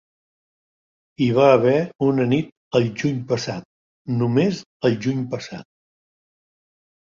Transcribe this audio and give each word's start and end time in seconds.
Hi 1.25 1.27
va 1.39 1.49
haver 1.57 1.73
una 2.05 2.25
nit 2.31 2.49
el 2.81 2.89
juny 3.03 3.21
passat, 3.33 3.69
només 4.25 4.65
el 4.91 4.99
juny 5.07 5.23
passat! 5.37 5.71